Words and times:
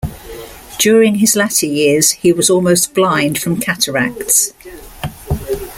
During 0.79 1.19
his 1.19 1.35
latter 1.35 1.67
years 1.67 2.09
he 2.13 2.33
was 2.33 2.49
almost 2.49 2.95
blind 2.95 3.37
from 3.37 3.59
cataracts. 3.59 4.51